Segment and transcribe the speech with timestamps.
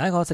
[0.00, 0.24] 客。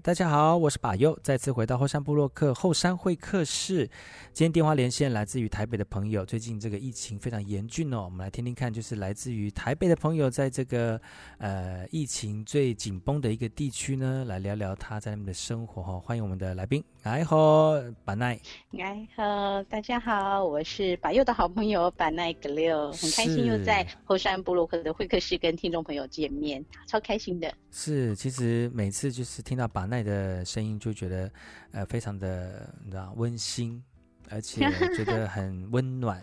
[0.00, 3.90] 大家好，我是把右，再次回到后山部落客后山会客室。
[4.32, 11.00] 今天电话连线来自于台北的朋友，最近这个疫情非常严峻哦，我们来听听看，就是来自于台北的朋友，在这个
[11.38, 15.98] 呃疫情最紧绷的一个地区呢，来聊聊他在那边的生活哈。
[15.98, 17.72] 欢迎我们的来宾，哎好，
[18.04, 18.38] 把奈，
[18.78, 26.19] 哎好，大家好，我是把右的好朋友把奈格六，很开心又在后山部落客的会客室跟听众朋友见。
[26.20, 31.32] 见面超开心的，是其实每次就是听到把奈的声音，就觉得
[31.72, 33.82] 呃非常的你知道温馨，
[34.28, 34.60] 而且
[34.94, 36.22] 觉得很温暖，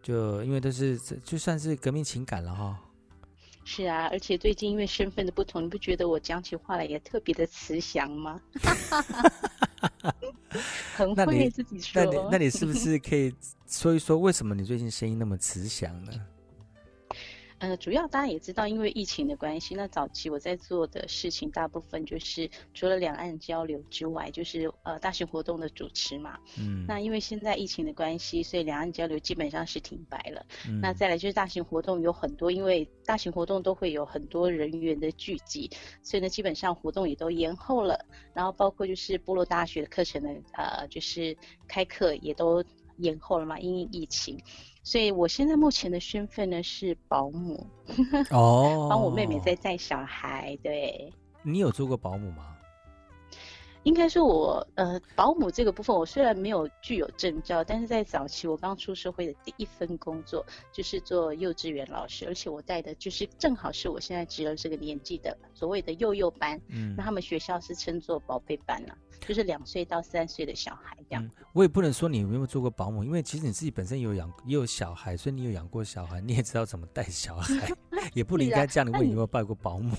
[0.00, 2.78] 就因为都是就算是革命情感了哈。
[3.64, 8.40] 是啊，而且最近因为身份的不同，你不觉得我讲起话来也特别的慈祥吗？
[10.94, 12.04] 很会自己说。
[12.04, 13.34] 那你那你是不是可以
[13.66, 16.12] 说一说，为什么你最近声音那么慈祥呢？
[17.60, 26.38] 呃，主要大家也知道，因为疫情的关系，那早期我在做的事情，大部分就是除了两岸交流之外，就是呃大型活动的主持嘛。
[26.58, 26.86] 嗯。
[26.88, 30.46] 那因为现在疫情的关系，所以两岸交流基本上是停摆了。
[30.66, 30.80] 嗯。
[30.80, 35.70] 那再来就是大型活动有很多，因为大型活动都会有很多人员的聚集，
[36.02, 38.06] 所以呢，基本上活动也都延后了。
[38.32, 41.36] 然后包括就是部落大学的课程呢，呃，就是
[41.68, 42.64] 开课也都
[43.00, 44.38] 延后了嘛，因为疫情。
[44.82, 47.66] 所以我现在目前的身份呢是保姆，
[48.32, 50.58] 哦，帮我妹妹在带小孩。
[50.62, 51.12] 对，
[51.42, 52.56] 你有做过保姆吗？
[53.84, 71.24] 应该说我呃，保姆这个部分，我虽然没有具有证照，但是在早期我刚出社会的第一份工作就是做幼稚园老师，而且我带的就是正好是我现在侄儿这个年纪的所谓的幼幼班，嗯，那他们学校是称作宝贝班啊，就是两岁到三岁的小孩这样。
[71.24, 77.70] 嗯，我也不能说你有没有做过保姆，因为其实你自己本身有养也有小孩，所以你有养过小孩，你也知道怎么带小孩，
[78.12, 79.96] 也不应该这样的问你有没有拜过保姆。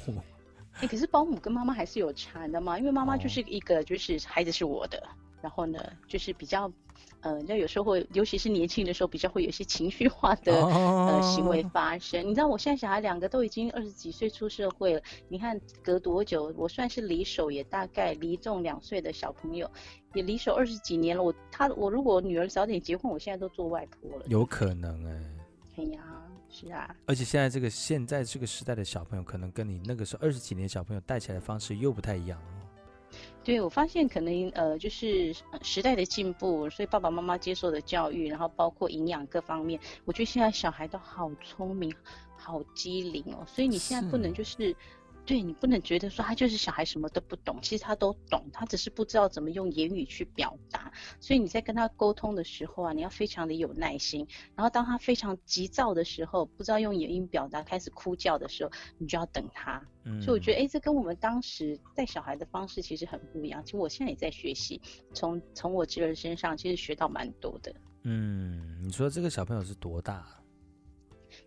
[0.88, 5.10] 可是保姆跟妈妈还是有差的嘛，因为妈妈就是一个，就是孩子是我的，哦、
[5.42, 6.72] 然后呢，就是比较，
[7.22, 12.26] 呃，那有时候会，尤其是年轻的时候，比较会有一些情绪化的、哦、呃行为发生。
[12.28, 16.54] 你知道，我现在小孩两个都已经二十几岁出社会了，你看隔多久？
[16.58, 19.70] 我算是离手也大概离中两岁的小朋友，
[20.14, 21.24] 也离手二十几年了。
[21.24, 24.26] 我他我如果女儿早点结婚，我现在都做外婆了。
[24.28, 25.84] 有可能哎、欸。
[25.84, 26.21] 哎呀。
[26.52, 33.18] 是啊，而且现在这个现在这个时代的小朋友，可能跟你那个时候二十几年小朋友带起来的方式又不太一样哦。
[33.44, 41.94] 对，我发现可能呃，就是时代的进步，所以爸爸妈妈接受的教育，然后包括营养各方面，我觉得现在小孩都好聪明、
[42.36, 43.46] 好机灵哦。
[43.48, 44.76] 所以你现在不能就是。
[45.26, 50.92] 对，你不能觉得说他就是小孩什么都不懂，其实他都懂，他只是不知道怎么用言语去表达。
[51.20, 54.28] 所以你在跟他沟通的时候啊，你要非常的有耐心。
[54.56, 59.82] 然后当他非常急躁的时候，不知道用言语表达，开始哭叫的时候，你就要等他。
[60.04, 63.64] 嗯，所以我觉得，哎，这跟我们当时带小孩的方式其实很不一样。
[63.64, 64.82] 其实我现在也在学习，
[65.14, 67.74] 从从我侄儿身上其实学到蛮多的。
[68.04, 70.26] 嗯，你说这个小朋友是多大？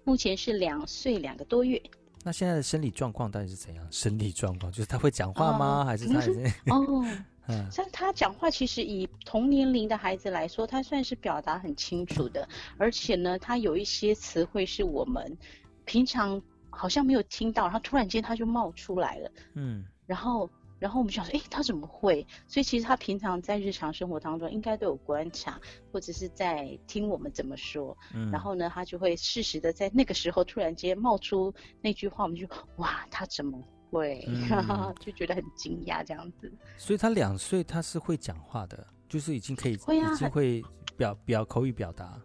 [0.04, 1.82] 目前是两岁两个多月。
[2.24, 3.86] 那现在的生理状况到底是怎样？
[3.90, 5.82] 生理状况就是他会讲话吗？
[5.82, 6.46] 哦、还是他已经？
[6.66, 7.06] 哦，
[7.46, 12.48] 嗯，像他讲话，其实以同年龄的孩子来说，他算是表达很清楚的，
[12.78, 15.36] 而且呢，他有一些词汇是我们
[15.84, 16.40] 平常
[16.70, 19.30] 好像没有听到，然后突然间他就冒出来了。
[19.52, 20.48] 嗯，然后。
[20.78, 22.26] 然后我们想说，哎，他怎么会？
[22.46, 25.58] 所以其实他平常在日常生活当中应该都有观察，
[25.92, 27.96] 或者是在听我们怎么说。
[28.14, 28.30] 嗯。
[28.30, 32.46] 然后呢，他就会适时的在那个时候突然间冒出那句话，我们就
[32.76, 33.58] 哇，他怎么
[33.90, 34.24] 会？
[34.28, 36.52] 嗯、 就觉得很惊讶这样子。
[36.76, 40.62] 所以他两岁，他是会讲话的，就是已经可以，会啊、已经会
[40.96, 42.20] 表表口语表达。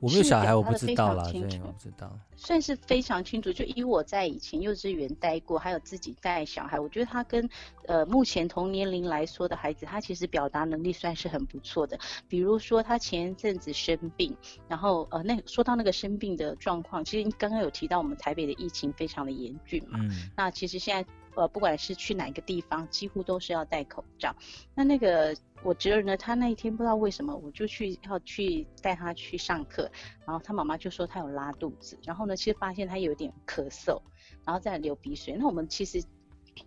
[0.00, 1.24] 我没有小孩，我不知道啦。
[1.32, 2.10] 对，我不知道。
[2.36, 3.52] 算是非常清楚。
[3.52, 7.48] 就以我在以前幼稚园待过，还有自己带小孩，我觉得他跟
[7.86, 11.98] 呃目前同年龄来说的孩子，他其实表达能力算是很不错的。
[12.28, 14.36] 比如说他前一阵子生病，
[14.68, 19.98] 然后呃那说到那个生病的状况，其实刚刚有提到我们台北的疫情非常的严峻嘛。
[20.02, 20.30] 嗯。
[20.36, 24.34] 那其实现在呃不管是去哪个地方，几乎都是要戴口罩。
[24.74, 25.34] 那那个。
[25.66, 29.90] 我侄儿呢，他那一天不知道为什么，我就去要去带他去上课，
[30.24, 34.00] 然后他妈妈就说他有拉肚子，然后呢，其实发现他有点咳嗽，
[34.44, 35.34] 然后再流鼻水。
[35.36, 36.00] 那我们其实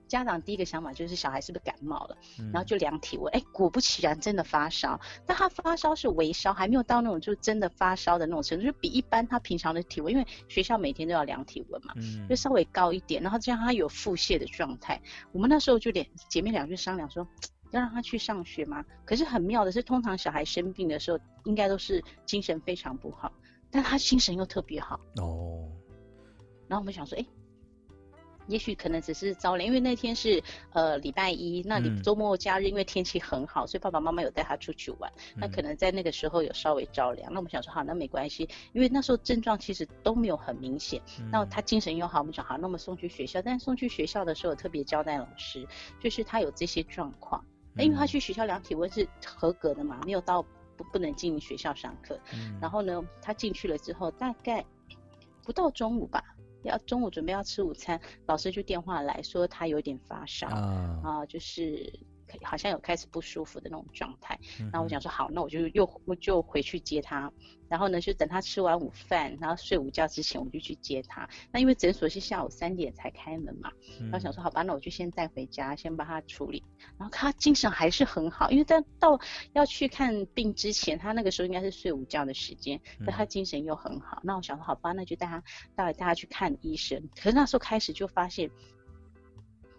[0.09, 4.99] 家长第一个想法就是小孩是不是感冒了，嗯、然后就量体温，哎，果不其然，真的发烧。
[5.25, 13.23] 但他发烧是微烧，还没有到那种就真的发烧的那种程度，就比一般他平常的体温，因为学校每天都要量体温嘛，嗯、就稍微高一点。
[13.23, 15.01] 然后这样他有腹泻的状态，
[15.31, 17.25] 我们那时候就连姐妹俩就商量说，
[17.71, 18.83] 要让他去上学吗？
[19.05, 23.31] 可是很妙的是，通常小孩生病的时候，应该都是精神非常不好，
[23.69, 25.67] 但他精神又特别好哦。
[26.67, 27.25] 然后我们想说，哎。
[28.47, 30.41] 也许可能只是着凉，因为那天是
[30.73, 35.11] 呃礼拜一，那你周末假日，因为天气很好，嗯、所以爸爸妈妈有带他出去玩。
[35.35, 40.99] 嗯、那可能在那个时候有稍微着凉，那我们想说好，那没关系，因为那时候症状其实都没有很明显。
[41.19, 43.39] 嗯、那他精神又好，我们想好，那我们送去学校。
[43.39, 45.67] 但是送去学校的时候，特别交代老师，
[45.99, 47.45] 就是他有这些状况。
[47.83, 50.41] 因为他去学校量体温是合格的嘛，没有到
[50.77, 52.19] 不不能进学校上课。
[52.33, 54.65] 嗯、然后呢，他进去了之后，大概
[55.43, 56.23] 不到中午吧。
[56.63, 61.89] 要中午准备要吃午餐，老师就电话来说他有点发烧啊，啊，就是
[62.43, 64.39] 好像有开始不舒服的那种状态。
[64.71, 67.31] 然后我想说好，那我就又我就回去接他。
[67.67, 71.29] 然后呢，就等他吃完午饭，然后睡午觉之前，我就去接他。
[71.51, 76.63] 那因为诊所是下午三点才开门嘛，然后想说好吧，那我就先带回家，先帮他处理。
[76.97, 79.19] 然后他精神还是很好，因为在到
[79.53, 84.19] 要去看病之前，他那个时候应该是睡午觉的时间，但他精神又很好。
[84.23, 85.43] 那我想说好吧，那就带他
[85.75, 87.07] 带带他去看医生。
[87.15, 88.49] 可是那时候开始就发现，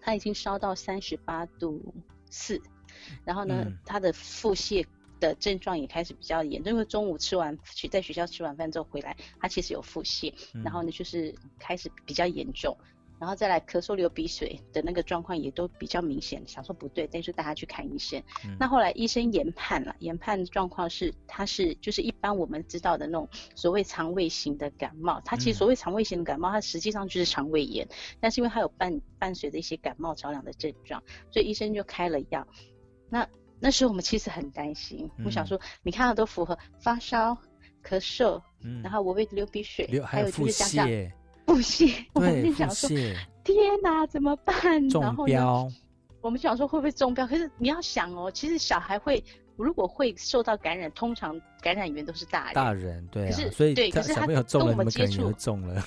[0.00, 1.92] 他已经烧到三十八度
[2.30, 2.62] 四，
[3.24, 4.86] 然后呢，他的腹泻。
[5.20, 12.74] 的症状也开始比较严重，因为中午吃完去在学校吃完饭之后回来，他其实有腹泻，嗯、然后呢就是开始比较严重，
[13.20, 18.18] 然后再来咳嗽流鼻水的那个状况也都比较明显，想说不对，但是带他去看医生。
[18.46, 27.86] 嗯、那后来医生研判了，研判状况是他是就是一般我们知道的那种所谓肠胃型的感冒，他其实所谓肠胃型的感冒，它实际上就是肠胃炎，
[28.18, 32.48] 但是因为它有伴伴随着一些感冒着凉的症状，所以医生就开了药。
[33.10, 33.28] 那
[33.60, 37.36] 那时候我们其实很担心，嗯、我想说，你看到都符合发烧、
[37.84, 40.88] 咳嗽，嗯、然后我会流鼻水，还有就是讲讲
[41.54, 42.88] 腹泻，我们就想说，
[43.42, 44.88] 天哪，怎么办？
[44.88, 45.26] 中标然后
[45.66, 45.74] 呢，
[46.20, 47.26] 我们就想说会不会中标？
[47.26, 49.22] 可是你要想哦，其实小孩会
[49.56, 55.84] 如果会受到感染，通常感染源都是大人，大人对、啊，可是所以对，可是他跟我们接触中了。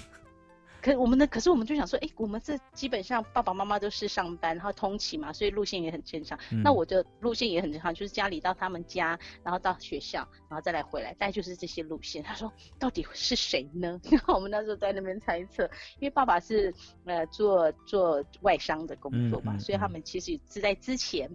[0.84, 6.38] 可是我们的，可是我们就想说，哎、欸，我们这基本上爸爸妈妈都是上班，然后通勤嘛，所以路线也很正常。
[6.52, 12.22] 嗯、那我的路线也很正常，就是家里到他们家，然后到学校，然后再来回来，大概就是这些路线。
[12.22, 13.98] 他说，到底是谁呢？
[14.12, 15.64] 然 后我们那时候在那边猜测，
[16.00, 16.74] 因为爸爸是
[17.06, 21.32] 呃做做外商的工作嘛，嗯嗯嗯、所以他们其实是在之前。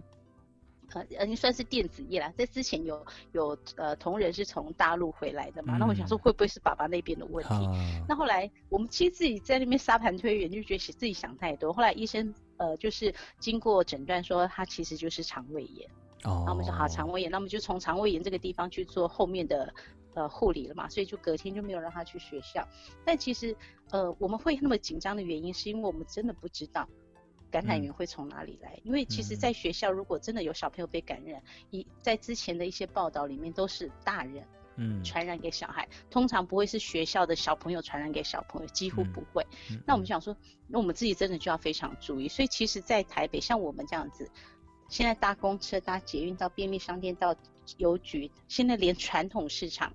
[0.93, 2.33] 呃，嗯，算是电子业啦。
[2.37, 7.53] 在之前有有呃同仁是从大陆回来的嘛，嗯、那我想说会不会是爸爸那边的问题？
[7.53, 11.71] 啊、那后来我们其实自己在那边沙盘推演，就觉得自己想太多。
[11.71, 15.89] 后来医生呃就是经过诊断说他其实就是肠胃炎。
[16.23, 16.43] 哦。
[16.45, 19.73] 那我们说好肠胃炎，那我们就从肠胃炎这个地方去做后面的
[20.15, 22.67] 呃护理了嘛，所以就隔天就没有让他去学校。
[23.05, 23.55] 但其实
[23.91, 26.87] 呃我们会那么紧张的原因，是因为我们真的不知道。
[27.51, 28.73] 感染源会从哪里来？
[28.77, 31.41] 嗯、因为其实，在学校如果真的有小朋友被感染，
[31.71, 34.47] 一、嗯、在之前的一些报道里面都是大人，
[34.77, 39.45] 嗯，传染给小孩，嗯、通常不会是学校的小朋友传染给小朋友，几乎不会。
[39.85, 40.35] 那我们想说，
[40.67, 42.27] 那我们自己真的就要非常注意。
[42.27, 44.29] 所以，其实，在台北，像我们这样子，
[44.87, 47.35] 现在搭公车、搭捷运到便利商店、到
[47.77, 49.93] 邮局，现在连传统市场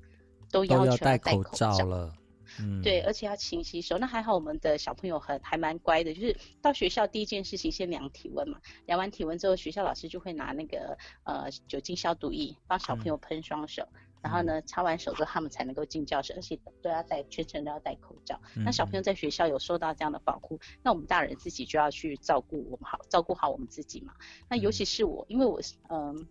[0.51, 2.13] 都要求戴口罩了。
[2.61, 3.99] 嗯，对，而且要勤洗手。
[3.99, 8.61] 那还好，我们的小朋友很还蛮乖的，就是到学校第一件事情先量体温嘛。
[8.87, 18.41] 量完体温之后，学校老师就会拿那个呃酒精消毒液帮小朋友喷双手，嗯、然后呢擦完手之后，他们才能够进教室，而且都要戴全程都要戴口罩。
[18.57, 24.15] 嗯、那小朋友在学校有受到这样的保护，那我们大人自己就要去照顾我们好，照顾好我们自己嘛。
[24.49, 26.27] 那尤其是我，因为我是嗯、呃，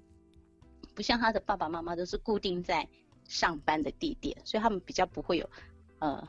[0.96, 2.88] 不像他的爸爸妈妈都是固定在
[3.28, 5.50] 上班的地点，所以他们比较不会有。
[6.04, 6.28] 呃，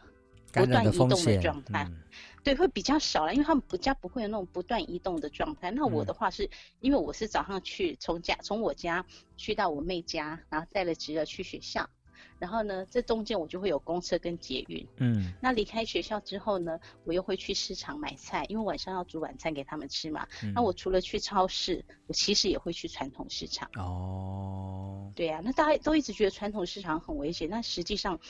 [0.53, 1.99] 不断移动的状态，嗯、
[2.45, 5.73] 对，会比较少了，因为他们比较不会有那种不断移动的状态。
[5.73, 9.05] 那我的话是，嗯、因为我是早上去从家从我家
[9.37, 11.91] 去到我妹家，然后带了侄儿去学校，
[12.39, 14.87] 然后呢，这中间我就会有公车跟捷运。
[14.99, 20.25] 嗯，那离开学校之后呢，我又会去市场买菜，因为晚上要煮晚餐给他们吃嘛。
[20.45, 23.69] 嗯、那我除了去超市，我其实也会去传统市场。
[23.75, 28.21] 哦，对呀、啊，那大家都一直觉得传统市场很危险，那实际上。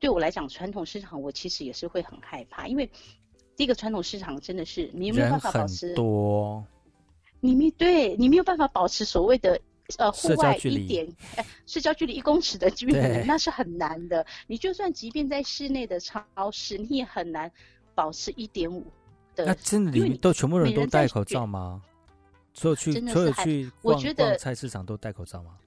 [0.00, 2.90] 对我来讲，传统市场我其实也是会很害怕，因为
[3.54, 6.64] 第一个传统市场真的是你没有办法保持多，
[7.38, 9.60] 你没对你没有办法保持所谓的
[9.98, 12.94] 呃户外一点呃社交距离一公尺的距离，
[13.26, 14.24] 那是很难的。
[14.46, 17.52] 你就算即便在室内的超市，你也很难
[17.94, 18.86] 保持一点五
[19.36, 19.44] 的。
[19.44, 21.82] 那真的，你都全部人都戴口罩吗？
[22.54, 25.58] 所有去所有去逛逛菜市场都戴口罩吗？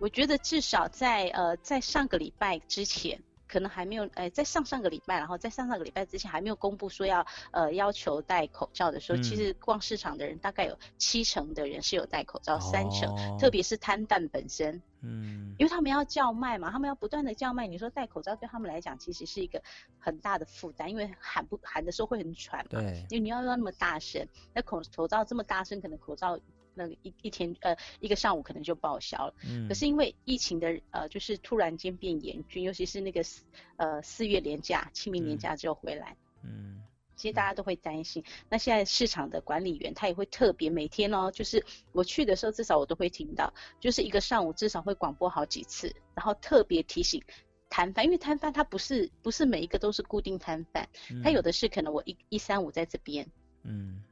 [0.00, 3.16] 我觉得至少在呃在上个礼拜之前。
[3.48, 19.62] 可能还没有，呃，在上上个礼拜，然后在上上个礼拜之前还没有公布说要，呃，要求戴口罩的时候，嗯、其实逛市场的人大概有七成的人是有戴口罩，哦、三成，特别是摊贩本身，嗯，因为他们要叫卖嘛，他们要不断的叫卖，你说戴口罩对他们来讲其实是一个
[19.98, 26.38] 很大的负担，因为喊不喊的时候会很喘嘛，对，因为你要要那么大声，那口口罩这么大声，可能口罩。
[26.78, 33.42] 那个一一天呃一个上午可能就报销了，嗯，可是因为疫情的呃就是突然间变严峻，尤其是那个四
[33.76, 36.80] 呃四月连假、清明连假之后回来，嗯，
[37.16, 38.22] 其实大家都会担心。
[38.26, 47.22] 嗯、那现在市场的管理员他也会特别每天哦，就是我去的时候至少我都会听到，就是一个上午至少会广播好几次，然后特别提醒
[47.68, 53.26] 摊贩，因为摊贩他不是不是每一个都是固定摊贩，嗯、他有的是可能我一一三五在这边，
[53.64, 54.02] 嗯。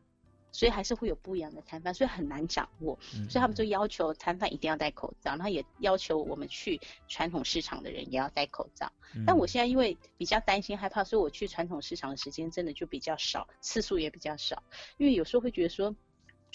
[0.57, 2.99] 所以还是会有不一样的摊贩，所以很难掌握。
[3.15, 8.91] 嗯、所以他们就要求摊贩一定要戴口罩，然后也要求我们去传统市场的人也要戴口罩。
[9.15, 14.63] 嗯、但我现在因为比较担心害怕，所以我去传统市场的时间真的就比较少，次数也比较少。
[14.97, 15.95] 因为有时候会觉得说。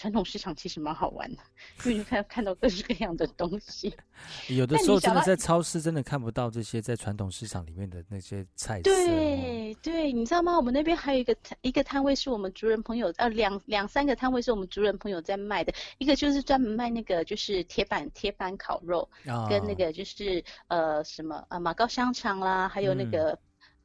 [0.02, 1.38] 传统市场其实蛮好玩的，
[1.86, 3.96] 因为你看看到各式各样的东西。
[4.50, 8.82] 有的时候真的在超市真的看不到这些在传统市场里面的那些菜色。
[8.82, 10.58] 对对，你知道吗？
[10.58, 15.72] 我们那边还有一个一个摊位是我们族人朋友，呃，两两三个摊位是我们族人朋友在卖的。
[16.00, 23.38] 一个就是专门卖那个就是铁板铁板烤肉，哦、跟那个就是呃什么呃马告香肠啦，还有那个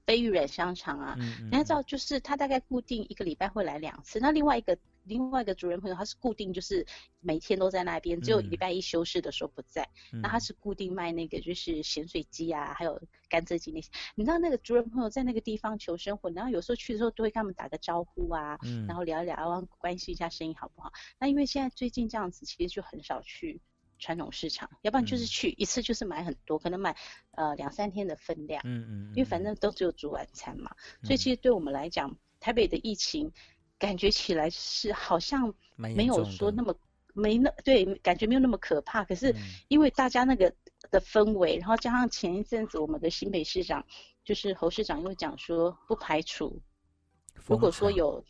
[0.07, 1.15] 飞鱼软香肠啊。
[1.19, 4.19] 嗯嗯、你要知道，就是他大概固定一个礼拜会来两次。
[4.19, 4.79] 那另外一个。
[5.07, 6.85] 另外一个主人朋友，他是固定就是
[7.21, 9.89] 每天都在那边，只有礼拜一休市的时候不在。
[10.13, 13.89] 嗯、那他是固定卖那个就是咸水鸡啊，还有甘蔗鸡那些。
[14.17, 20.93] 你知道那个主人朋友在那个地方求生活，然后有时候去的时候都会跟他们打个招呼啊，嗯、然后聊一聊，关心一下生意好不好。
[21.21, 23.61] 那因为现在最近这样子，其实就很少去
[23.99, 26.97] 传统市场，要不然就是去一次就是买很多，可能买
[27.31, 28.61] 呃两三天的分量。
[28.65, 28.89] 嗯嗯。
[28.89, 33.33] 嗯因为反正都只有煮晚餐嘛，所以其实对我们来讲，台北的疫情。
[33.79, 36.75] 感觉起来是好像没有说那么
[37.15, 39.05] 没那对，感觉没有那么可怕。
[39.05, 39.35] 可是
[39.69, 40.53] 因为大家那个
[40.91, 43.85] 的氛围，然后加上前一阵子我们的新北市长
[44.25, 46.61] 就是侯市长又讲说不排除，
[47.47, 48.25] 如果说有。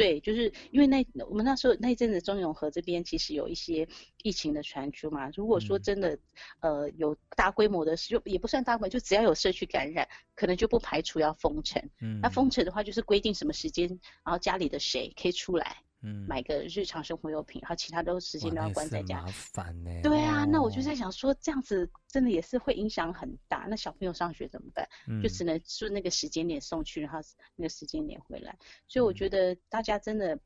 [0.00, 3.86] 对，就是因为那我们那时候那一阵子中永和这边其实有一些
[4.22, 5.28] 疫情的传出嘛。
[5.36, 6.18] 如果说真的，
[6.60, 11.86] 嗯、呃，有大规模的，就也不算大规模，就只要有社区感染，可能就不排除要封城。
[12.00, 13.86] 嗯，那封城的话，就是规定什么时间，
[14.24, 15.82] 然后家里的谁可以出来。
[16.02, 19.20] 嗯，买个日常生活用品，然后其他都时间都要关在家。
[19.20, 20.00] 麻烦呢、欸。
[20.02, 23.66] 对啊，哦、那我就在想说，这样子真的也是会影响很大。
[23.68, 24.88] 那小朋友上学怎么办？
[25.06, 27.18] 嗯、就只能是那个时间点送去，然后
[27.54, 28.58] 那个时间点回来。
[28.88, 30.38] 所以我觉得大家真的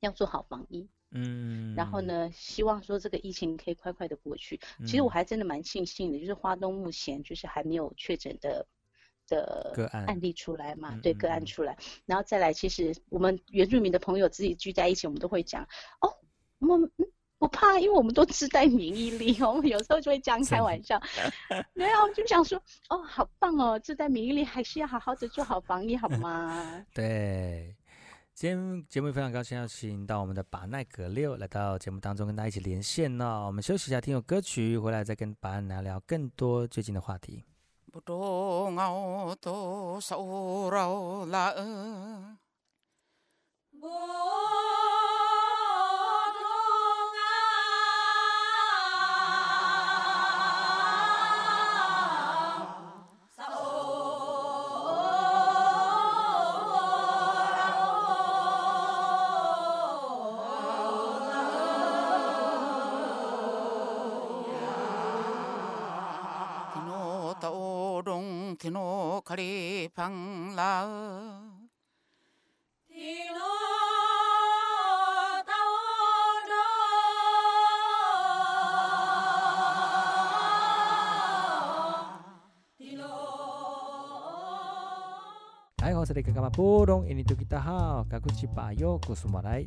[0.00, 0.88] 要做好防疫。
[1.12, 1.74] 嗯。
[1.76, 4.60] 然后呢，希望说这个疫情可以快快的过去。
[4.80, 8.66] 嗯、其实我还真的蛮庆幸的，就是花东目前就是还没有确诊的。
[9.28, 10.98] 的个案案例出来嘛？
[11.02, 15.62] 对，个案出来，然后再来，其实我们原住民的朋友自己聚在一起，我们都会讲
[16.00, 16.08] 哦，
[16.58, 16.90] 我们
[17.38, 19.50] 不怕，因为我们都自带免疫力哦。
[19.50, 20.98] 我们有时候就会这样开玩笑，
[21.74, 26.86] 对啊，我就想说哦，好棒哦，自带免疫力还是要好好的做好防疫，好吗？
[26.94, 27.76] 对，
[28.32, 33.44] 今天节目非常高兴邀请到我们的巴奈格六来到节目当中跟大家一起连线呢。
[33.46, 37.44] 我们休息一下，听首歌曲，回来再跟巴奈聊聊更多最近的话题。
[37.96, 39.56] bu to ngao to
[40.00, 42.36] sao rao la eh.
[43.80, 43.96] bo
[68.58, 71.42] 不懂我多少了。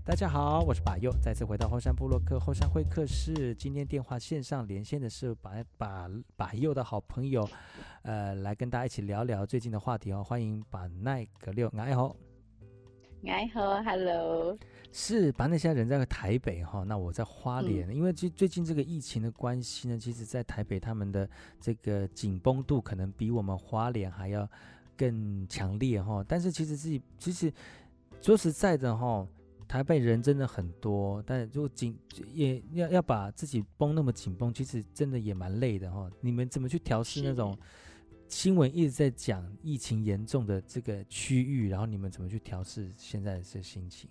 [0.04, 3.54] 大家好，我是巴佑，再次回到后山部落客后山会客室。
[3.56, 7.48] 今天电话线上连线的是巴巴巴佑的好朋友，
[8.04, 10.24] 呃，来跟大家一起聊聊最近的话题哦。
[10.24, 12.16] 欢迎板奈格六，你好，
[13.22, 14.58] 你好，Hello，
[14.92, 21.30] 是板奈现在人在台北哈，那我在花莲，嗯、因为最最近这个疫情的关系呢，其实在台北他们的
[21.60, 24.50] 这个紧绷度可能比我们花莲还要。
[25.00, 27.50] 更强烈哈，但是其实自己其实
[28.22, 29.26] 说实在的哈，
[29.66, 31.98] 台北人真的很多，但如果紧
[32.34, 36.12] 也要要把自己绷那么紧绷，其实真的也蛮累的哈。
[36.20, 37.58] 你们怎么去调试那种
[38.30, 44.10] 新闻一直在讲疫情严重的这个区域，然后你们怎么去调试现在的这心情？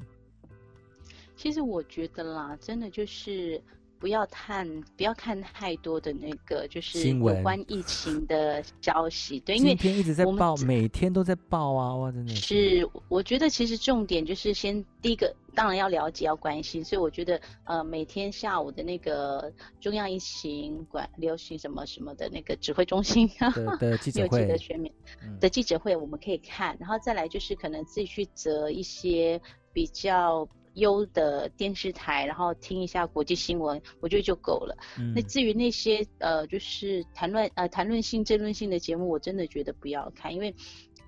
[1.35, 3.63] 其实我觉得啦，真的就是。
[3.99, 9.41] 不要看，不要看太多的那个，就是有关疫情的消息。
[9.41, 11.97] 对，因为今天一直在报，每天都在报啊！
[11.97, 12.81] 哇，真的是。
[12.81, 16.85] 是，我觉得其实重点就是先第一个，当然要了解，要关心。
[16.85, 24.93] 所以我觉得，呃，每天下午的那个中央疫情管流行什么什么的那个指挥中心的，的记者会的全面
[25.41, 26.77] 的记者会，我们可以看。
[26.79, 29.41] 然后再来就是可能自己去择一些
[29.73, 30.49] 比较。
[30.79, 34.77] 优的电视台，然后听一下国际新闻，我觉得就够了。
[34.99, 40.55] 嗯、那至于那些呃，就是谈论呃谈论性、争论性的节目，我真的觉得不要看，因为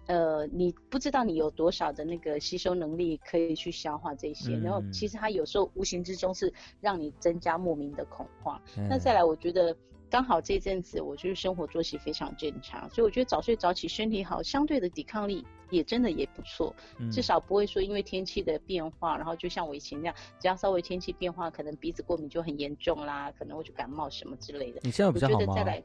[0.07, 8.61] 呃，你不知道你有多少的那个吸收能力可以去消化这些，嗯、然后其实它有时候无形之中是让你增加莫名的恐慌。
[8.77, 9.77] 嗯、那再来，我觉得。
[10.13, 24.81] 刚好这阵子我就是生活作息非常正常，所以我觉得早睡早起身体好，相对的抵抗力也真的也不错，嗯、至少不会说因为天气的变化，然后就像我以前那样，只要稍微天气变化，可能鼻子过敏就很严重啦，可能会就感冒什么之类的。
[24.83, 25.39] 你现在比较好吗？
[25.41, 25.83] 我觉得再来，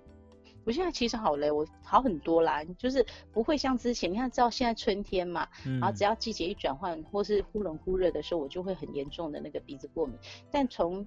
[0.66, 10.18] 我现在其实好嘞，我好很多啦，就是不会像之前，你看知道现在春天嘛，嗯、然后只要季节一转换或是忽冷忽热的时候，我就会很严重的那个鼻子过敏，
[10.52, 11.06] 但从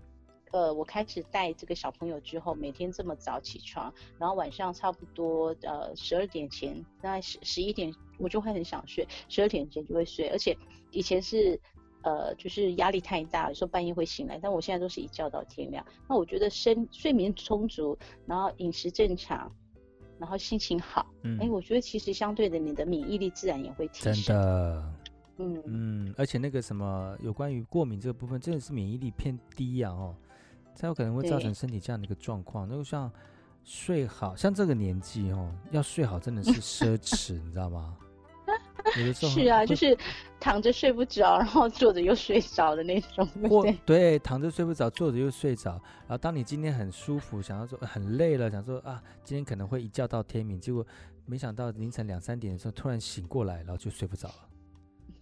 [0.52, 10.28] 呃，我开始带这个小朋友之后，每天这么早起床，然后晚上差不多呃十二点前，大概十十一点，我就会很想睡，十二点前就会睡。
[10.28, 10.56] 而且
[10.90, 11.60] 以前是
[12.02, 15.84] 呃就是压力太大，有时候半夜会醒来，但我现在都是一觉到天亮。
[16.08, 19.54] 那我觉得身睡眠充足，然后饮食正常，
[20.18, 24.14] 然后心情好，嗯，哎，我觉得其实相对的，你的免疫力自然也会提升。
[24.14, 24.94] 真的，
[25.36, 30.16] 嗯嗯，而且那个什么有关于过敏这个部分，真的是免疫力偏低呀，哦。
[30.78, 32.68] 才有可能会造成身体这样的一个状况。
[32.68, 33.10] 那就像
[33.64, 37.96] 睡好，像这个年纪哦，要睡好真的是 奢侈，你知道吗？
[38.96, 39.98] 有的时候是啊，就是
[40.38, 43.28] 躺着睡不着，然后坐着又睡着的那种。
[43.34, 45.72] 对， 对，躺着睡不着，坐着又睡着。
[45.72, 50.86] 然后当你今天很舒服，想要说很累了，想说啊，今天可能会一觉到天明，结果
[51.26, 54.48] 没想到凌晨两三点的时候突然醒过来，然后就睡不着了。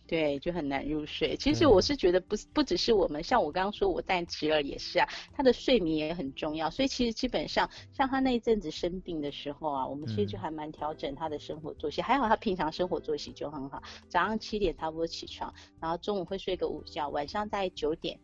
[0.07, 1.37] 对，就很难入睡。
[1.37, 6.71] 其实我是觉得不，不不只是我们，像我刚刚说，我带侄儿也是啊，他的睡眠也很重要。
[6.71, 12.01] 所以其实基本上，像他那一阵子生病的时候啊，我们其实就还蛮调整他的生活作息。
[12.01, 18.16] 嗯、还好他平常生活作息就很好，早上七点差不多起床，然后中午会睡个午觉，晚上大概九点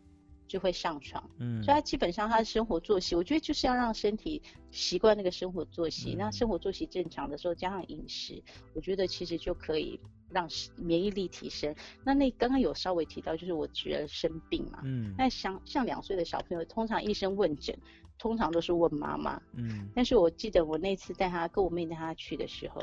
[0.47, 1.29] 就会上床。
[1.39, 4.41] 嗯，所以他基本上他的生活作息，我觉得就是要让身体
[4.71, 6.13] 习惯那个生活作息。
[6.13, 8.41] 嗯、那生活作息正常的时候，加上饮食，
[8.73, 9.99] 我觉得其实就可以。
[10.33, 11.73] 让免疫力提升。
[12.03, 14.81] 那那刚刚有稍微提到，就是我侄儿生病嘛。
[14.83, 15.13] 嗯。
[15.17, 17.77] 那像像两岁的小朋友，通常医生问诊，
[18.17, 19.41] 通常都是问妈妈。
[19.53, 19.87] 嗯。
[19.95, 22.81] 但是我记得我那次带他跟我妹带他去的时候，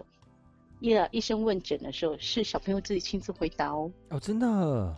[0.80, 3.90] 医了医生问诊的时候，是小朋友自己亲自回答哦。
[4.10, 4.96] 哦，真的？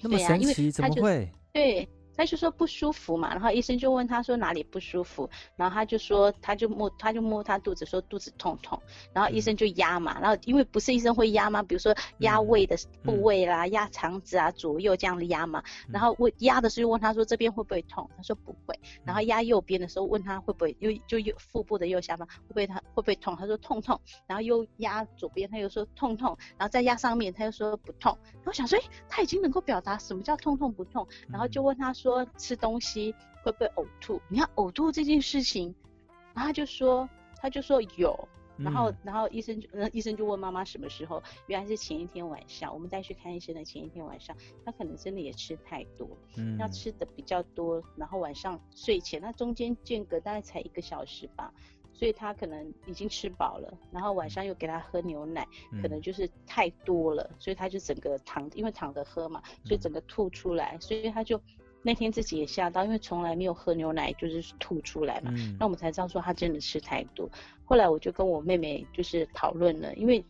[0.00, 0.70] 那么神奇？
[0.70, 1.30] 怎么会？
[1.52, 1.88] 对。
[2.16, 8.80] 他就说不舒服嘛，然后医生就问他说哪里不舒服，然后他就说他就摸他就摸他肚子说肚子痛痛，
[9.12, 11.62] 然后医生就压嘛，然后因为不是医生会压吗？
[11.62, 18.08] 比如说压胃的部位啦，压肠子啊左右这样的压嘛，然后问压的时候问他说这边会不会痛？
[18.16, 23.36] 他说不会，然后压右边的时候问他会不会又就右腹部的右下方会不会他会不会痛？
[23.36, 32.26] 他说痛痛，然后又压左边他又说痛痛，然后再压上面他又说不痛，然后我想说哎他已经能够表达什么叫痛痛不痛，然后就问他说。
[32.36, 34.20] 吃东西会不会呕吐？
[34.28, 35.74] 你看呕吐这件事情，
[36.34, 41.22] 然后他就说，他就说有，然后，嗯、然后医生就，医生就问妈妈什么时候？
[41.46, 51.52] 原来是前一天晚上，我们带去看医生的前一天晚上，他可能真的也吃太多，嗯，要吃的比较多，然后晚上睡前，那中间间隔大概才一个小时吧，
[51.92, 55.46] 所以他可能已经吃饱了，然后晚上又给他喝牛奶，
[55.80, 61.40] 可能就是太多了，所以他就整个躺，因为躺着喝嘛，所以整个吐出来，所以他就。
[61.82, 65.32] 那天自己也吓到，因为从来没有喝牛奶，就是吐出来嘛。
[65.34, 65.56] 嗯。
[65.58, 67.28] 那我们才知道说他真的吃太多。
[67.64, 70.24] 后来我就跟我妹妹就是讨论了，因为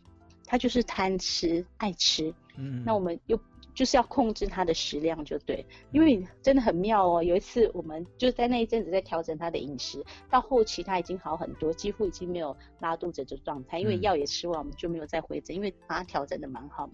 [0.45, 2.33] 他就是贪吃爱吃。
[2.57, 2.83] 嗯。
[2.83, 3.39] 那我们又
[3.75, 5.65] 就是要控制他的食量，就对。
[5.91, 7.23] 因为真的很妙哦。
[7.23, 13.79] 有一次我们就在那一阵子在调整他的饮食，到后期他已经好很多，几乎已经没有拉肚子的状态。
[13.79, 16.93] 因为药也吃完，我们就没有再回诊，因为把他调整的蛮好嘛。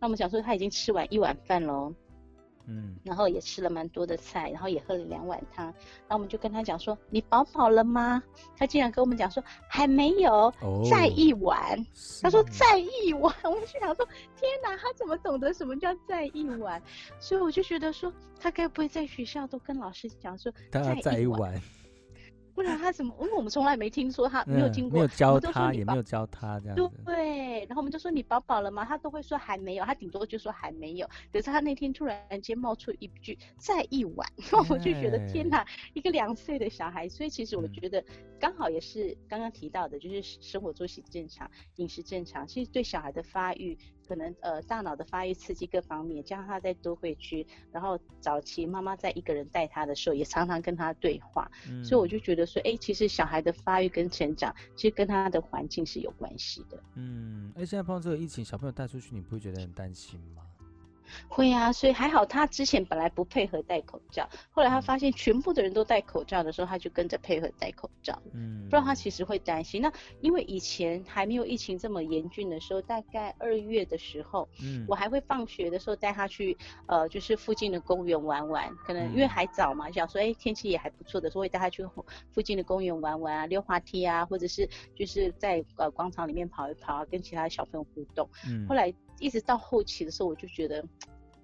[0.00, 1.94] 那我们想说他已经吃完一碗饭喽。
[2.68, 8.22] 嗯，然后也吃了蛮多的菜，然后也喝了两碗汤，然后我们就跟他讲说，你饱饱了吗？
[8.56, 11.82] 他竟然跟我们讲说还没有，哦、再一碗。
[12.22, 16.82] 他说再一碗，我们就想说天哪，他怎么懂得什么叫再一碗？
[17.18, 20.52] 所以我就觉得说，他该不会在学校都跟老师讲说
[21.02, 21.60] 再一碗？
[22.54, 23.14] 不然他怎么？
[23.20, 26.90] 因为我们从来没听说他没有听过，没有教他，也没有教他这样子。
[27.06, 28.84] 对，然后我们就说你饱饱了吗？
[28.84, 31.06] 他都会说还没有，他顶多就说还没有。
[31.32, 37.08] 可是他那天突然间冒出一句再一碗，那 我就觉得天哪，一个两岁的小孩。
[37.08, 38.02] 所以其实我觉得
[38.40, 43.78] 刚好也是刚刚提到的，就是生活作息正常，饮食正常，其实对小孩的发育。
[44.08, 56.82] 可能呃大脑的发育刺激各方面，加上他在都会区，然后早期妈妈在一个人带他的时候，也常常跟他对话，嗯、所以我就觉得说，哎、欸，其实小孩的发育跟成长，其实跟他的环境是有关系的。
[56.94, 60.47] 嗯，哎、欸，现在碰到这个疫情，小朋友带出去，你不会觉得很担心吗？
[61.28, 68.20] 会啊，所以还好，他之前本来不配合戴口罩，后来他发现全部的人都戴口罩的时候，他就跟着配合戴口罩。
[68.34, 69.80] 嗯，不然他其实会担心。
[69.80, 78.68] 那因为以前还没有疫情这么严峻的时候，大概二月的时候，嗯，我还会放学的时候带他去，呃，就是附近的公园玩玩。
[78.86, 81.84] 可能因为还早嘛，想说，哎，天气也还不错的时候，会带他去
[82.32, 88.28] 附近的公园玩玩啊，溜滑梯啊，或者是就是在呃广场里面跑一跑啊，跟其他小朋友互动。
[88.48, 88.92] 嗯，后来。
[89.18, 90.84] 一直到后期的时候，我就觉得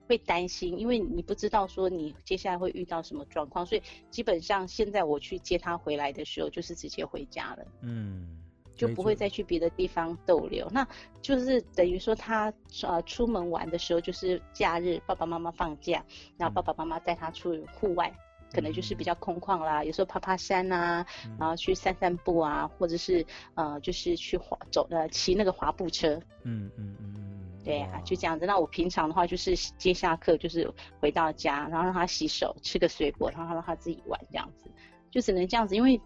[0.08, 8.38] 会担心，因为你不知道说你接下来会遇到什么状况，所以基本上现在我去接他回来的时候，就是直接回家了，嗯，
[8.76, 10.68] 就不会再去别的地方逗留。
[10.70, 10.86] 那
[11.22, 16.04] 就是等于说他呃出门玩的时候，就是假日爸爸妈妈放假，
[16.36, 18.12] 然后爸爸妈妈带他出户外。
[18.52, 26.14] 可能就是比较空旷啦，有时候爬爬山啊，嗯、然后去散散步啊，或者是呃，就是去滑走呃骑那个滑步车。
[26.44, 27.43] 嗯嗯嗯嗯。
[27.64, 28.44] 对啊，就这样子。
[28.46, 34.70] 那我平常的话就是接下课就是回到家，然后让他洗手，吃个水果，然后让他自己玩这样子，
[35.10, 36.00] 就只能这样子，因为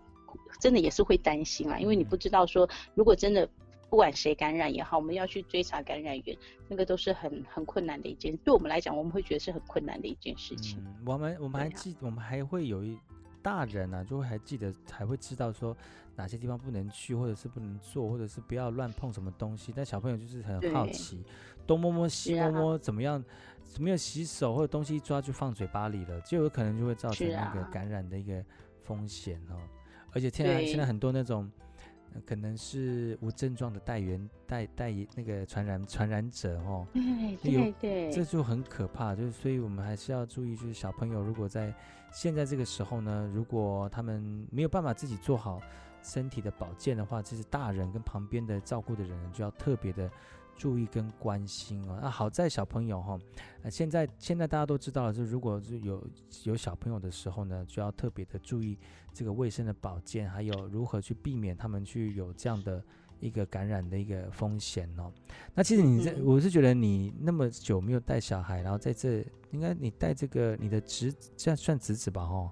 [0.61, 3.49] 真的也是会担心啦，因为你不知道说如果真的。
[3.91, 6.37] 不管谁感染也好，我们要去追查感染源，
[6.69, 8.37] 那个都是很很困难的一件。
[8.45, 10.79] 对我们来讲，我们会觉得是很困难的一件事情。
[10.81, 12.99] 嗯、我们我们还记，啊、我们还会有一
[13.43, 15.77] 大人呢、啊，就会还记得，还会知道说
[16.17, 19.73] 哪些地方不能去，或者是不能做，或者是不要乱碰什么东西。
[19.75, 21.23] 但小朋友就是很好奇，
[21.67, 23.23] 东摸摸西摸摸，怎么样？
[23.79, 28.45] 没有洗手或者东西一抓就放嘴巴里了，就有可能就会造成那个感染的一个
[28.83, 29.57] 风险哦。
[30.13, 31.51] 而且现在现在很多那种。
[32.27, 39.15] 可能是无症状的带源带带那个传染传染者哦， 对对对，这就很可怕。
[39.15, 41.75] 就是所以我们还是要注意，就是小朋友如果在
[42.13, 45.61] 现在这个时候呢，如果他们没有办法自己做好
[46.03, 50.11] 身体的保健的话，其实大人跟旁边的照顾的人就要特别的。
[50.59, 53.17] 注意跟关心哦，那好在小朋友哈，
[53.63, 56.05] 呃，现在现在大家都知道了，就如果是有
[56.43, 58.77] 有小朋友的时候呢，就要特别的注意
[59.15, 62.83] 这个卫生的保健，还有如何去避免他们去有这样的
[63.21, 65.13] 一个感染的一个风险哦。
[65.55, 72.23] 那其实你这，我是觉得你那么久没有带小孩，然后在这应该你带这个你的侄，这样算侄子吧？
[72.23, 72.51] 哦，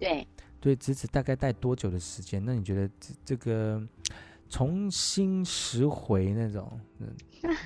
[0.00, 0.26] 对
[0.60, 2.44] 对，侄子大概带多久的时间？
[2.44, 3.80] 那你觉得这这个？
[4.48, 7.08] 重新拾回那种，嗯，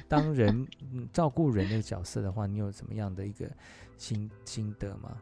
[0.08, 0.66] 当人
[1.12, 3.48] 照顾人的角色的话，你有什么样的一个
[3.96, 5.16] 心心得吗？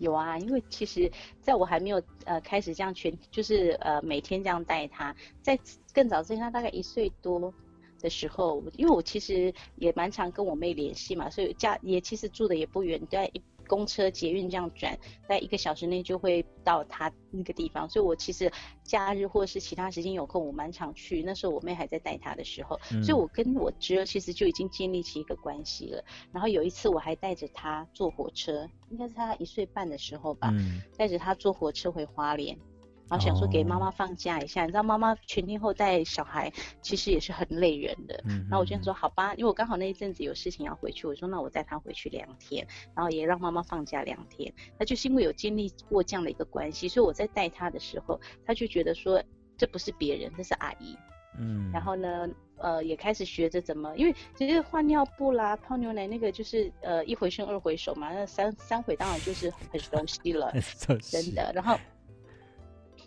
[0.00, 5.58] 有啊，因为其实在我还没有呃开始这样全，就是呃每天这样带他，在
[5.92, 7.52] 更早之前，他大概一岁多
[8.00, 13.42] 的时候，因为我其实也蛮常跟我妹联系嘛，所以家也其实住的也不远，在一。
[13.68, 18.50] 公车、捷运这样转，在一个小时内就会到他那个地方，所以我其实
[18.82, 21.22] 假日或是其他时间有空，我蛮常去。
[21.22, 26.02] 那时候我妹还在带他的时候，嗯、所以我跟我侄儿其实就已经建立起一个关系了。
[26.32, 30.52] 然后有一次我还带着他坐火车，应该是他一岁半的时候吧，
[30.96, 32.58] 带着、嗯、他坐火车回花莲。
[33.08, 34.66] 然后想说给妈妈放假一下，oh.
[34.66, 38.22] 你知道妈妈全天候带小孩，其实也是很累人的。
[38.26, 44.52] 嗯、然后我就想说好吧，因为我刚好那一阵子有事情要回去，我说那我带她回去两天，然后也让妈妈放假两天。
[44.78, 49.22] 那就是因为有经历过这样的一个关系，所以我在带她的时候，她就觉得说
[49.56, 50.94] 这不是别人，这是阿姨。
[51.38, 51.70] 嗯。
[51.72, 60.52] 然后呢，呃，也开始学着怎么，因为其实换尿布啦、泡牛奶那个就是呃一回生二回熟嘛，那三三回当然就是很熟悉了，
[61.00, 61.50] 真的。
[61.54, 61.78] 然后。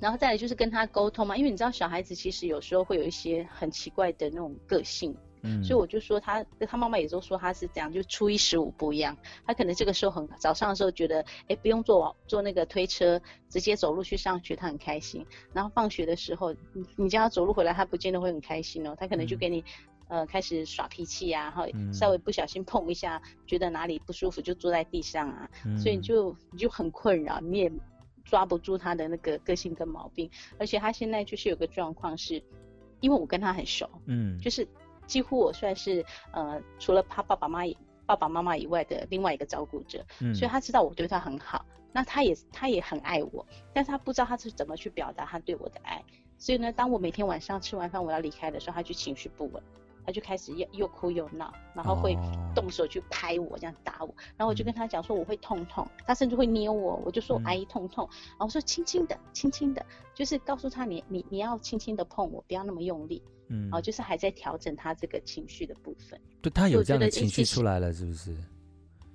[0.01, 15.25] 然后再来就是跟他沟通嘛，因为你知道小孩子其实有时候会有一些很奇怪的那种个性，嗯，所以我就说他他妈妈也都说他是这样，就初一十五不一样，他可能这个时候很早上的时候觉得，哎，不用坐坐那个推车，直接走路去上学，他很开心。
[15.53, 19.63] 然后放学的时候，你你叫他走路回来，他不见得会很开心哦，他可能就给你。
[20.07, 27.71] 呃开始耍脾气啊，然后稍微不小心碰一下，嗯、觉得哪里不舒服就坐在地上啊，嗯、所以你就你就很困扰，你也
[28.23, 32.41] 抓不住他的那个个性跟毛病，而且他现在就是有个状况是，
[32.99, 34.67] 因为我跟他很熟，嗯，就是
[35.05, 37.73] 几乎我算是呃除了他爸爸妈妈
[38.05, 41.65] 爸爸妈妈以外的另外一个照顾者，嗯，所以他知道我对他很好。
[41.93, 46.01] 那他也他也很爱我，但是他不知道他是怎么去表达他对我的爱，
[46.37, 49.61] 所以呢，当我每天晚上吃完饭我要离开的时候，他就情绪不稳，
[50.05, 52.17] 他就开始又又哭又闹，然后会
[52.55, 68.35] 动手去拍我，这样打我，然后我就跟他讲说我会痛痛，他甚至会捏我，我就说我阿姨痛痛，然后说轻轻的轻轻的，就是告诉他你你你要轻轻的碰我，不要那么用力，嗯，然后就是还在调整他这个情绪的部分，对，他有这样的情绪出来了，是不是？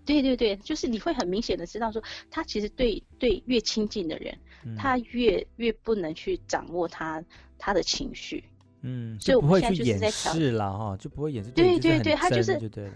[0.04, 7.20] 对对对，就是你会很明显的知道说，他其实对对越亲近的人，嗯、他越越不能去掌握他
[7.58, 8.44] 他的情绪，
[8.86, 12.92] 嗯，所以我们现在就是在调试了哈，就不会掩饰，对对对，他就是就对了。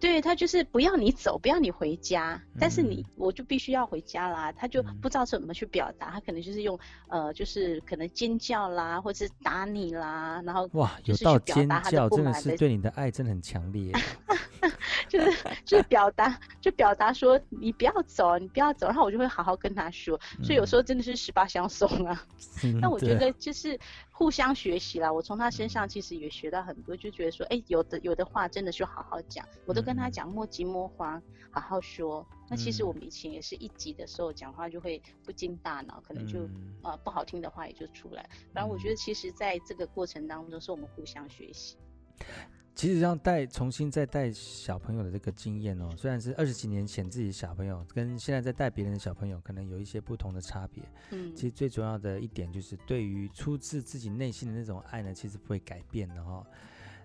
[0.00, 4.50] 对，他就是不要你走，不要你回家，但是你我就必须要回家啦。
[4.50, 13.92] 他就不知道怎么去表达，他可能就是用呃，就是可能尖叫啦，或者是打你啦，然后哇，有到尖叫，真的是对你的爱真的很强烈。
[15.06, 20.18] 就是就是表达，就表达说你不要走，你不要走，然后我就会好好跟他说。
[20.42, 22.24] 所以有时候真的是十八相送啊。
[22.80, 23.78] 那我觉得就是。
[24.20, 32.28] 互相学习啦，我从他身上其实也学到很多，就觉得说，哎、欸，有的有的话真的就好好讲，我都跟他讲莫急莫慌，好好说。
[32.50, 36.40] 那其实我们以前也是一急的时候讲话就会不经大脑，可能就
[36.82, 38.28] 呃不好听的话也就出来。
[38.52, 41.78] 反正我觉得其实在这个过程当中是我们互相学习。
[42.74, 50.82] 其实让带重新再带小朋友的这个经验哦，虽然是二十几年前自己的小朋友，跟现在在带别人的小朋友可能有一些不同的差别。
[51.10, 56.46] 嗯，其实最重要的一点就是，对于出自自己内心的那种爱呢，其实不会改变的哈、哦。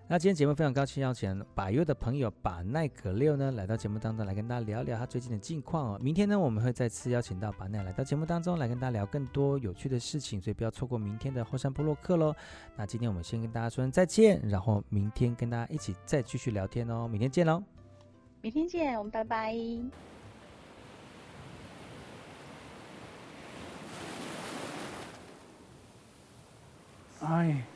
[0.08, 5.98] 那今天节目非常高兴邀请把优的朋友把奈可六呢来到节目当中来跟大家聊聊他最近的近况哦。
[6.00, 12.32] 明天呢我们会再次邀请到把奈来到节目当中来跟大家聊更多有趣的事情，所以不要错过明天的后山部落客喽。
[12.76, 17.08] 那今天我们先跟大家说声再见，然后明天跟大家一起再继续聊天哦。
[17.08, 17.60] 明天见喽！
[18.42, 19.52] 明天见，我们拜拜。
[27.22, 27.75] 哎。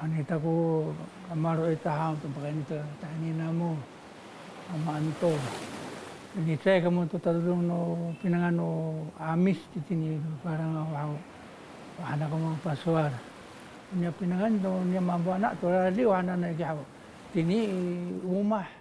[0.00, 0.88] Anita ko
[1.28, 3.76] kamaro ita ha to pakanita tani namo
[4.72, 5.36] amanto.
[6.40, 11.12] Ni saya kamu to tadung no pinangano amis titini parang wow.
[12.00, 13.12] Ana ko mang pasuar.
[13.92, 16.80] Nya pinangan do nya mambo anak to rali wana na gawo.
[17.36, 17.68] Tini
[18.24, 18.79] umah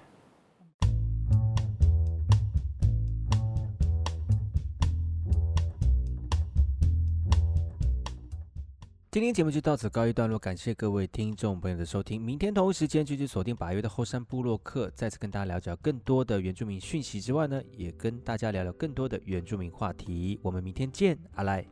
[9.12, 12.22] 今天节目就到此告一段落，感谢各位听众朋友的收听。
[12.22, 20.40] 明天同一时间继续锁定八月的后山部落客，再次跟大家聊聊更多的原住民讯息之外呢，也跟大家聊聊更多的原住民话题。
[20.44, 21.66] 我们明天见，阿赖。